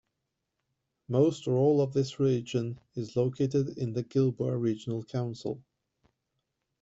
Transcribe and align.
Most 1.09 1.47
or 1.47 1.53
all 1.55 1.79
of 1.79 1.93
this 1.93 2.19
region 2.19 2.79
is 2.95 3.15
located 3.15 3.77
in 3.77 3.93
the 3.93 4.01
Gilboa 4.01 4.57
Regional 4.57 5.03
Council. 5.03 5.61